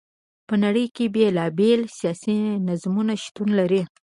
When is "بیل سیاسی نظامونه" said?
1.57-3.13